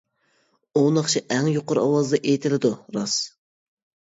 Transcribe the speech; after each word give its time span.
-ئۇ 0.01 0.85
ناخشا 0.95 1.21
ئەڭ 1.35 1.49
يۇقىرى 1.57 1.83
ئاۋازدا 1.83 2.21
ئېيتىلىدۇ 2.23 2.73
راست. 2.99 3.31